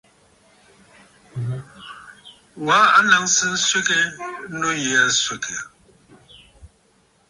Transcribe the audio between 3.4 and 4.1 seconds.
nswegə